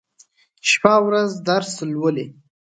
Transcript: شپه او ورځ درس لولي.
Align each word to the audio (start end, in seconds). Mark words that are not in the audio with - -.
شپه 0.69 0.91
او 0.97 1.03
ورځ 1.07 1.31
درس 1.47 1.73
لولي. 1.91 2.25